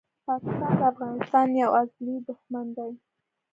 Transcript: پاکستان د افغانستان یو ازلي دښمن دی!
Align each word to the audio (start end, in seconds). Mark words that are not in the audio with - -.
پاکستان 0.27 0.73
د 0.79 0.81
افغانستان 0.91 1.47
یو 1.63 1.69
ازلي 1.81 2.15
دښمن 2.27 2.65
دی! 2.77 2.91